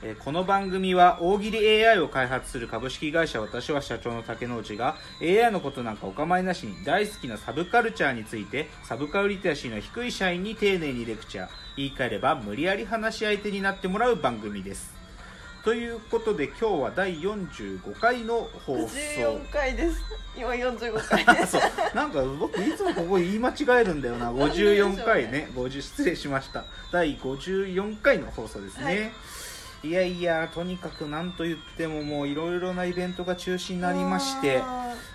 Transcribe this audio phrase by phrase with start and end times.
[0.00, 14.96] えーこの番組は大喜利 AI を開発する株式会社私は社長の竹之内が AI のことなんかお構いなしに大好きなサブカルチャーについてサブカルリテラシーの低い社員に丁寧にレクチャー言い換えれば無理やり話し相手になってもらう番組です。
[15.64, 18.86] ということで今日は第45回の放送。
[18.86, 20.00] 14回です。
[20.36, 21.56] 今45回です。
[21.94, 24.32] なんか僕いつもここ言い間違えるんだよな。
[24.32, 25.50] 54回ね。
[25.54, 26.64] 50失礼しました。
[26.92, 29.10] 第54回の放送ですね、はい
[29.82, 34.60] い、やいやとにかく何と言ってももういろいろなイベントが中止になりまして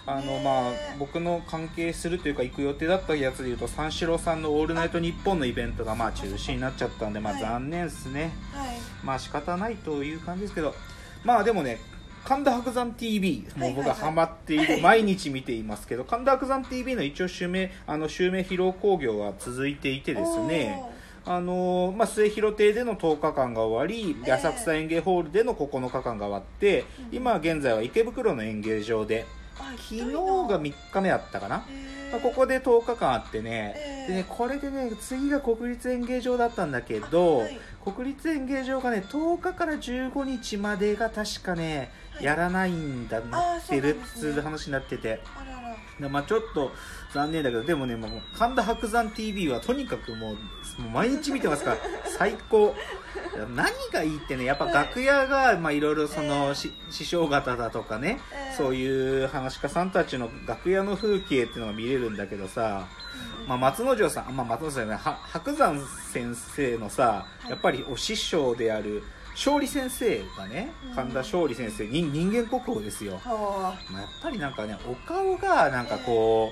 [0.05, 7.41] あのねまあ僕の関係するというか行く予定だったやつでいうと三四郎さんの「オールナイトニッポン」のイベントがまあ中止になっちゃったんでまあはい。
[7.41, 8.77] 残念ですね、はい。
[9.03, 10.75] まあ仕方ないという感じですけど
[11.23, 11.80] まあでもね
[12.25, 20.81] 神田伯山 TV もう僕はハマっている、 毎日見ていますけど神田伯山 TV の一応襲名あの襲名披露興行が続いていてですね
[21.25, 24.31] あのまあ、末広亭での10日間が終わり、ええ。
[24.33, 29.25] 浅草園芸ホールでの9日間が終わって、うん今現在は池袋の演芸場で
[29.57, 32.11] あ昨日が3日目あったかな、へー。
[32.11, 34.07] まあ、ここで10日間あってね,、ええ。
[34.07, 37.59] でねこれでね次が国立演芸場だったんだけど、はい。
[37.85, 42.23] 国立演芸場がね10日から15日までが確かね、はい。
[42.25, 45.21] やらないんだなってるっつう話になってて。
[45.37, 45.62] あらら。
[45.62, 45.62] で
[45.99, 46.72] まあ、ちょっと
[47.13, 51.77] 残念だけどでもねもう神田伯山 TV はとにかくもうもう毎日見てますから
[52.17, 52.75] 最高。
[53.55, 62.88] 何がいいってねやっぱ楽屋がまあいろいろその、えし師匠方だとかね、ええそういう話し家さんたちの楽屋の風景っていうのが見れるんだけどさ、
[63.47, 65.80] まあ、松之丞さんあ、まあ、松之丞さんねは白山
[66.11, 67.49] 先生のさはい。
[67.49, 69.03] やっぱりお師匠である
[69.36, 70.95] 勝利先生がねうん。
[70.95, 76.52] 神田勝利先生に人間国宝ですよ、はまあ、やっぱりなんかねお顔がなんかこ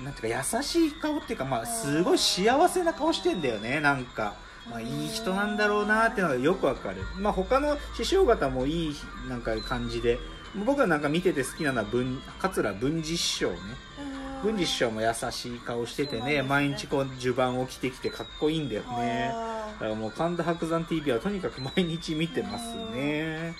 [0.00, 3.80] う、なんていうか優しい顔っていうか、まあ、すごい幸せな顔してんだよね。
[3.80, 4.34] なんか、
[4.70, 8.96] まあ、いい人なんだろうなっていうのがよくわかる、まあ、他の師匠方もいい
[9.28, 10.18] なんか感じで
[10.64, 13.56] 僕がなんか見てて好きなのは文桂文治師匠ね。
[13.98, 16.42] あ文治師匠も優しい顔しててねね。
[16.42, 19.30] 毎日こう襦袢を着てきてかっこいいんだよね。
[19.32, 23.54] あだからもう神田伯山 TV はとにかく毎日見てますね。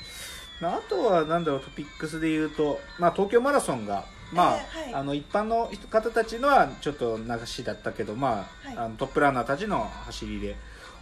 [0.61, 4.95] まああとはなんだろうトピックスで言うと、まあ、東京マラソンが、まあえーはい。
[4.95, 8.77] あの一般の方たちのはちょっと流しだったけど、まあはい。
[8.77, 10.57] あのトップランナーたちの走りで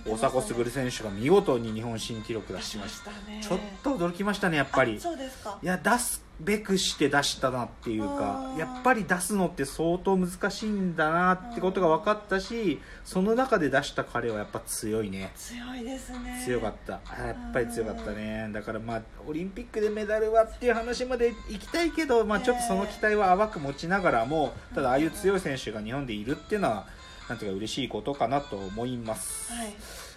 [0.07, 3.11] 大迫傑選手が見事に日本新記録出しました。
[3.11, 3.41] ね。
[3.43, 4.97] ちょっと驚きましたねやっぱり。
[4.97, 5.01] あ。
[5.01, 5.59] そうですか。
[5.63, 15.31] いや出すべくして出したなっていうかやっぱり出すのって相当難しいんだなってことが分かったしその中で出した彼はやっぱ強いね。
[15.37, 16.43] 強いですね。
[16.45, 17.01] 強かった。
[17.07, 18.51] あやっぱり強かったね。
[18.53, 26.87] だからまあオリンピックでメダルはっていう話までいきたいけど、まあ、ちょっとその期待は淡く持ちながらもただああいう強い選手が日本でいるっていうのは
[27.29, 29.75] なんていうか嬉しいことかなと思います、はい。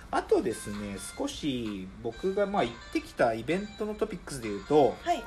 [0.09, 5.23] あとですね少し僕がまあ行ってきたイベントのトピックスでいうとはい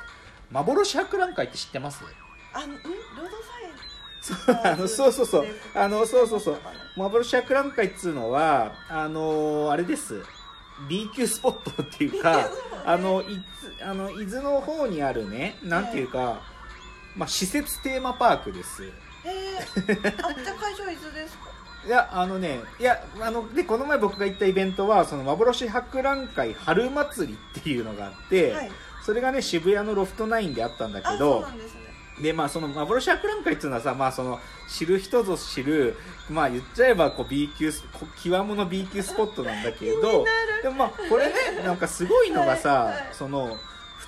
[0.51, 2.03] 幻博覧会って知ってます？
[2.53, 2.75] あんん？
[2.75, 3.31] ロード
[4.23, 5.47] そうあの そうそうそう。
[5.75, 6.59] あのそうそうそう。
[6.97, 10.23] 幻博覧会っつうのはあのーあれです。
[10.89, 12.49] B 級スポットっていうか
[12.87, 13.43] あのい
[13.79, 16.41] つあの伊豆の方にあるねなんていうか、
[17.15, 18.85] まあ、施設テーマパークです。
[19.25, 21.51] えー、 あじゃあ会場伊豆ですか？
[21.87, 28.71] いやあのねいやあのでこの前僕が行ったイベントはその幻博覧会春祭りっていうのがあって、はい
[29.03, 31.45] それがね渋谷のロフトナインであったんだけど
[32.21, 34.39] でまあその幻博覧会っていうのはさまあその
[34.69, 35.97] 知る人ぞ知る
[36.29, 40.25] まあ言っちゃえばこう B 級極物 B 級スポットなんだけど
[40.63, 43.57] でもまあこれねなんかすごいのがさ、はいはいその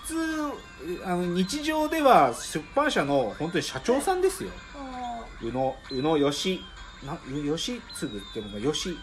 [0.03, 0.15] 普通
[1.05, 4.51] あの日常では出版社の本当に社長さんですよ。
[4.75, 6.61] あ宇野宇野義
[7.07, 8.97] な義継っていうのが義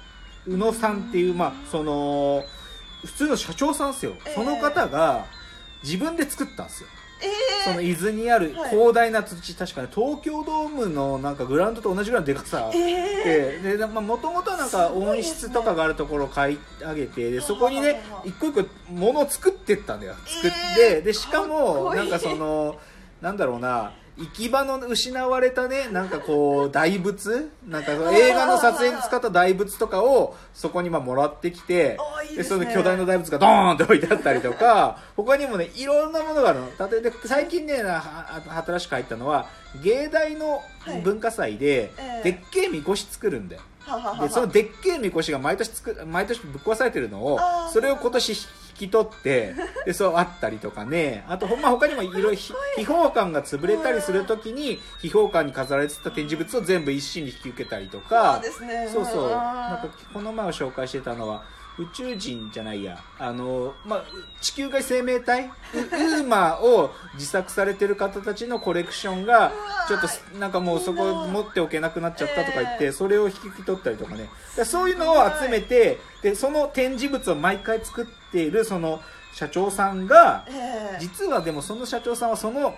[0.45, 2.43] 宇野さんっていうまあその
[3.05, 4.33] 普通の社長さんですよ、ええ。
[4.35, 5.25] その方が
[5.83, 6.89] 自分で作ったんですよ。
[7.21, 7.25] ー。
[7.25, 8.69] えその伊豆にあるはい。
[8.69, 12.69] 広大な土地、確かに東京ドームのなんかグラウンドと同じぐらいのでかさ。
[12.71, 20.15] ー、えででもともとなんか温室とかがあるところを買い上げてでそこにねはははは一個一個物を作ってったんだよ。
[20.25, 20.57] 作って、
[20.95, 21.01] えー。
[21.03, 22.77] でしかもなんかその
[23.21, 27.49] なんだろうな行き場の失われたねなんかこう大仏？
[27.65, 31.97] なんか映画の撮影に使った大仏とかをそこにまあもらってきて
[32.29, 32.65] いいでね。
[32.65, 36.67] の巨大な大仏がドーンって置いてあったりとか 他にもねいろんなものがあるの。
[36.89, 39.47] 例えば最近ね新しく入ったのは
[39.81, 40.61] 芸大の
[41.03, 42.31] 文化祭で、ええ。
[42.31, 43.61] でっけえみこし作るんだよ。
[44.21, 47.39] でそのでっけえみこしが毎年つく毎年ぶっ壊されてるのを
[47.71, 48.35] それを今年引
[48.87, 49.53] き取って
[49.85, 51.23] でそうあったりとかね。
[51.27, 58.89] あとほんま他にもいろいろひ秘宝館が潰れたりするときに秘宝館に飾られてた展示物を全部一身に引き受けたりとそうかですね。
[58.91, 59.29] そうそう。
[59.29, 61.43] なんかこの前を紹介してたのは
[61.79, 63.01] 宇宙人じゃないや。
[63.17, 64.05] あの、まあ、
[64.41, 65.45] 地球外生命体？
[65.45, 69.53] ウウーマを自作されてる方たちのコレクションが
[69.87, 74.29] ちょっとなんかもうそこ持っておけなくなっちゃったとか言って、ええそれを引き取ったりとかね。
[74.57, 79.01] でそういうのを集めてでその展示物を毎回作っているその
[79.33, 82.75] 社長さんがええ実はでもその社長さんはその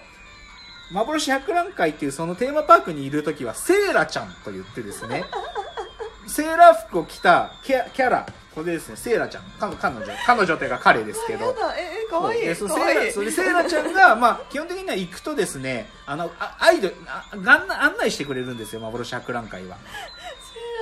[0.92, 5.25] 幻博覧会っていうそのテーマパークにいる時はセーラちゃんと言ってですね。
[6.27, 9.44] セーラー服を着たキャラこれですねセーラちゃん。
[9.59, 10.06] 彼彼女。
[10.25, 11.56] 彼女というか彼ですけど。
[11.77, 12.39] ええかわい。
[12.39, 12.94] いでそのかわい。
[12.94, 19.77] いセーラそれセーラちゃんが、まあ、基本的には行くとですねあのあアイドルあ案内してくれるんですよ幻博覧会は。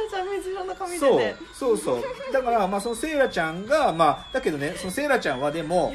[0.10, 0.98] セーラちゃん水色の髪で。
[0.98, 2.04] そうねそうそう。
[2.34, 5.94] だから、まあ、そのセイラちゃんが、まあ、だけどねそのセイラちゃんはでも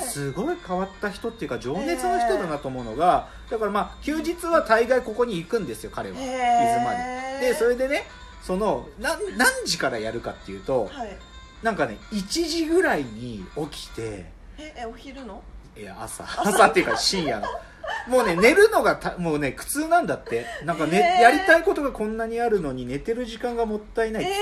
[0.00, 6.16] すごい変わった人っていうか情熱の人だなと思うのが、だからまあ休日は大概ここに行くんですよ彼は。
[6.16, 6.24] へー。
[6.24, 6.92] 水ま
[7.40, 7.48] で。
[7.48, 8.06] でそれでね
[8.46, 11.16] そのな何時からやるかっていうとはい。
[11.62, 14.26] なんかね1時ぐらいに起きて
[14.58, 15.42] ええお昼の？
[15.76, 16.24] いや朝。
[16.24, 17.46] 朝っていうか深夜の
[18.08, 20.46] もうね寝るのがたもうね苦痛なんだって。
[20.64, 21.22] なんかね、へー。
[21.22, 24.32] やりたいことがこんなにあるのに寝てる時間がもったいないっつっ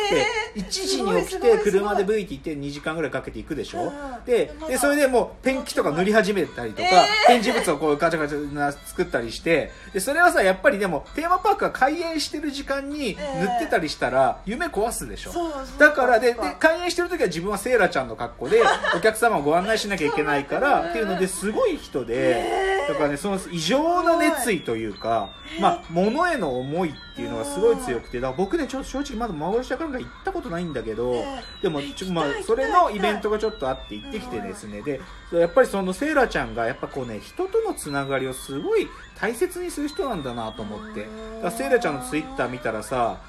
[0.54, 4.24] て、1時に起きて車でブイって行って2時間ぐらいかけて行くでしょ、うん。
[4.24, 7.26] ででそれでもうペンキとか塗り始めたりとか、えー。
[7.26, 13.22] 展示物をこうガチャガチャな作ったりしてでそれはさやっぱりでもテーマパークが開園してる時間に塗
[13.56, 15.64] ってたりしたら夢壊すでしょ、そうそう。
[15.78, 18.62] だからでで開園してる時は自分はセイラちゃんの格好で
[18.96, 25.30] お客様をご案内しなきゃいけないからっていうのですごい人でだからねその異常な熱意というか
[25.60, 34.82] まあ物への思いっていうのがすごい強くてだから僕ねちょっと正直まだ幻だから行ったことないんだけどえでもちょまあそれのイベントがちょっとあって行ってきてですね。
[34.82, 35.00] で
[35.32, 38.88] やっぱりそのセイラちゃんがやっぱこうね人とのつながりをすごい
[39.18, 41.02] 大切にする人なんだなと思って。
[41.02, 41.10] だか
[41.44, 43.20] らセイラちゃんのツイッター見たらさ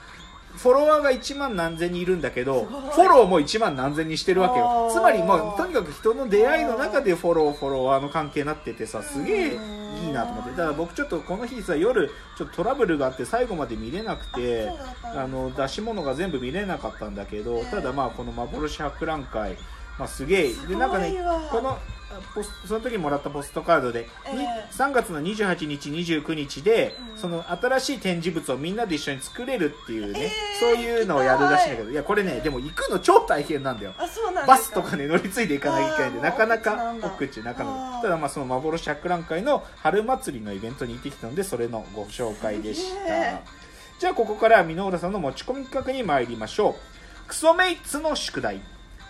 [0.57, 4.89] フォロワーが1万何千人いるんだけどフォローも1万何千人してるわけよ。
[4.91, 9.59] つまりまあとにかく人の出会いの中でフォローフォロワーの関係になっててさすげえ
[10.05, 10.51] いいなと思って。
[10.51, 14.69] だから僕ちょっとこの日さ夜ちょっとトラブルがあって最後まで見れなくて
[15.03, 17.65] あの出し物が全部見れなかったんだけどええ。
[17.65, 19.57] ただまあこの幻博覧会
[19.97, 20.53] まあすげえ。
[20.53, 21.79] でなんかねわこのあ
[22.35, 24.45] ポスその時にもらったポストカードで、にえ。
[24.45, 27.17] え3月の28日29日で、うん。
[27.17, 31.93] その新しい展示物をみんなで一緒に作れるっていうね、ええそういうのをやるらしいんだけどい。
[31.93, 33.93] やこれねでも行くの超大変なんだよ。
[33.97, 34.47] あそうなんですか。
[34.47, 43.07] バスとかね乗り継いでいかなきゃいけないんでなかなか奥地なかなかただまあその幻博覧会の春祭りのイベントに行ってきたのでそれのご紹介でした。
[43.07, 43.43] え。
[43.99, 47.27] じゃあここからは箕浦さんの持ち込み企画に参りましょう。
[47.27, 48.61] クソメイツの宿題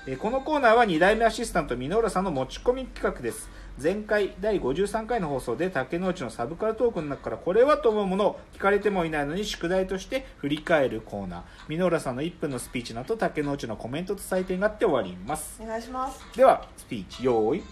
[0.05, 3.49] えーこのコーナーは2代目アシスタント箕浦さんの持ち込み企画です。
[3.81, 11.43] 前回第53回の放送で竹之内のサブカルトークの中からこれはと思うものを聞かれてもいないのに宿題として振り返るコーナー。
[11.69, 15.61] 箕浦さんの1分のスピーチの後竹之内のコメントと採点があって終わります。
[15.63, 16.21] お願いします。
[16.35, 17.63] ではスピーチ用意。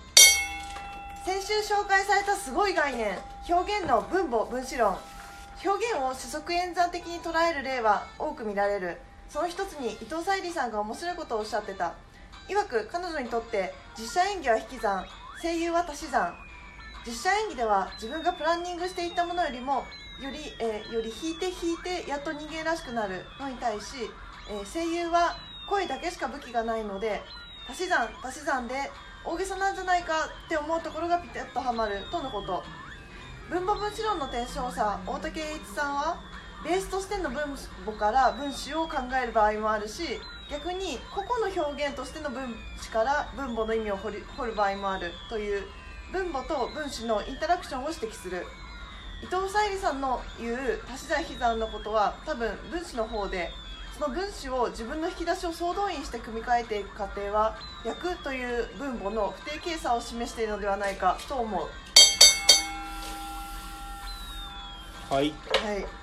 [1.26, 3.18] 先週紹介されたすごい概念。
[3.50, 4.96] 表現の分母分子論。
[5.66, 8.98] 表現を主則演算的に捉える例は多く見られる。
[9.28, 11.94] その一つに伊藤沙莉さんが面白いことをおっしゃってた
[12.52, 15.06] 曰く彼女にとって実写演技は引き算。
[15.42, 16.36] 声優は足し算。
[17.08, 19.86] 実写演技では自分がプランニングしていったものよりも
[20.22, 24.10] より,、えーより引いて引いてやっと人間らしくなるのに対し、
[24.50, 25.38] えー声優は
[25.70, 27.22] 声だけしか武器がないので
[27.70, 28.76] 足し算足し算で
[29.24, 32.64] 大げさなんじゃないかって思うところがピタッとはまるとのこと。
[33.50, 36.18] 文法分子論の提唱者大竹栄一さんは
[36.64, 37.42] ベースとしての分
[37.86, 44.24] 母から分子を考える場合もあるし逆に個々の表現としての分子から分母の意味を掘る
[44.56, 45.64] 場合もあるという
[46.12, 48.46] 分母と分子のインタラクションを指摘する。
[49.24, 53.52] 伊藤沙莉さんの言う足し算引き算のことは多分分子の方で
[53.94, 61.68] その分子を自分の引き出しを総動員して組み替えていく過程は役という分母の不定形差を示しているのではないかと思う。
[65.14, 65.34] はい。
[65.64, 66.01] はい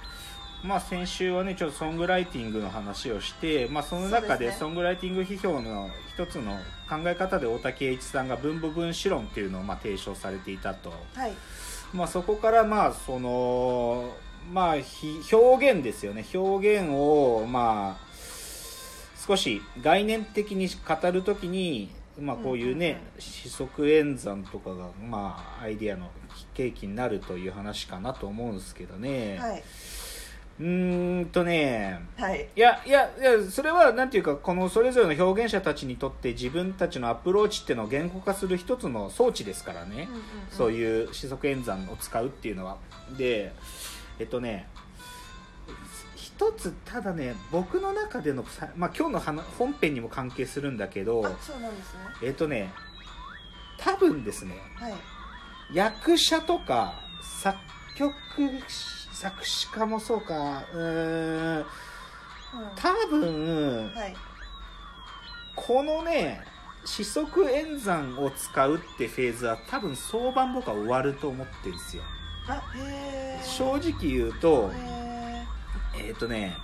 [0.62, 11.32] まあ、先週はねちょっとソングライティングの話をして、まあ、その中でソングライティング批評の一つの考え方で大竹栄一さんが分母分子論っていうのをまあ提唱されていたと、はい。
[11.92, 14.12] まあ、そこからまあその、
[14.52, 16.24] まあ、ひ表現ですよね。
[16.34, 18.08] 表現をまあ
[19.26, 26.10] 少し概念的に語るときに、まあ、こういうね、四則演算とかが、まあ、アイディアの
[26.54, 29.38] 契機になるという話かなと思うんですけどね。
[29.38, 29.62] はい
[30.60, 32.00] うーんとね。
[32.16, 32.48] はい。
[32.56, 40.22] いやいやいやそれはなんていうかこのそれぞれの表現者たちにとって自分たちのアプローチっていうのを言語化する一つの装置ですからね、うんうんうん。
[40.50, 42.76] そういう四則演算を使うっていうのは。
[43.16, 43.52] で
[44.18, 44.68] えっとね
[46.16, 52.00] 一つただね僕の中でのさ、まあ、今日の話本編にも関係するんだけどあそうなんですね。
[52.22, 52.72] えっとね
[53.78, 54.94] 多分ですねはい。
[55.72, 57.56] 役者とか作
[57.96, 58.12] 曲
[59.20, 60.62] 作詞家もそうか。
[60.72, 61.64] うーんうん。
[62.76, 64.16] 多分はい
[65.56, 66.40] このね
[66.84, 72.04] 四則演算を使うってフェーズは多分早晩僕は終わると思ってるんですよ。
[73.42, 75.44] 正直言うとへ
[76.06, 76.56] えっ、とね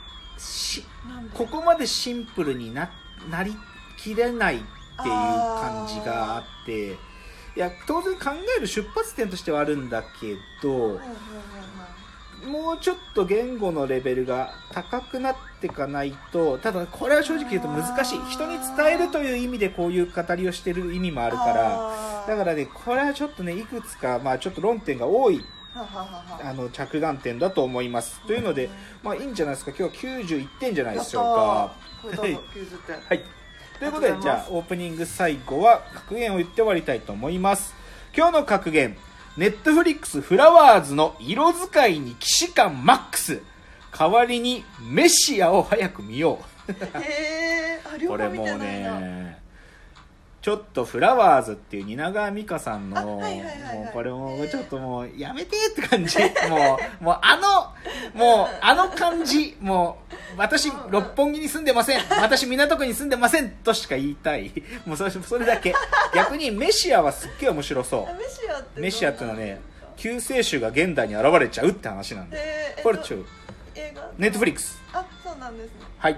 [1.34, 2.88] ここまでシンプルにな
[3.28, 3.54] なり
[3.98, 4.66] きれないっていう
[5.10, 6.96] 感じがあってい
[7.56, 11.14] や当然考える出発点としてはあるんだけどはいはいはい
[12.46, 18.18] もうちょっと言語のレベルが高くなっていかないとただこれは正直言うと難しい。
[18.30, 25.44] 人に伝えるという意味でこういう語りをしてる意味もあるからだからねこれはちょっとねいくつかまあちょっと論点が多い
[25.76, 28.20] あの着眼点だと思います。
[28.26, 28.70] というのでうん。
[29.02, 29.72] まあいいんじゃないですか？
[29.76, 31.74] 今日は91点じゃないでしょうやか
[32.08, 32.16] ったー。
[32.16, 32.96] これどうぞ90点。
[33.08, 33.24] はい。
[33.80, 37.74] ということで、じゃあ、オープニング最後は格言を言って終わりたいと思います。
[38.16, 38.96] 今日の格言、
[39.36, 43.42] ネットフリックスフラワーズの色使いに騎士感マックス。
[43.96, 46.72] 代わりにメシアを早く見よう。
[47.00, 49.40] へえこれもうね、
[50.40, 56.18] ちょっとフラワーズっていう蜷川美香さんの、もうこれもちょっともうやめてって感じ。
[56.48, 60.03] もう、もうあの、もうあの感じ、もう
[60.36, 62.00] 私六本木に住んでません。
[62.20, 64.52] 私港区に住んでませんとしか言いたい。
[64.86, 65.74] もうそれそれだけ。
[66.14, 68.82] 逆にメシアはすっげえ面白そあメシアってう。
[68.82, 69.60] メシアっていうのはね、
[69.96, 72.38] 救世主が現代に現れちゃうって話なんで。
[72.38, 73.18] えー、これちょ、
[74.18, 74.80] ネットフリックス。
[74.92, 76.12] あそうなんですねはい。
[76.12, 76.16] へ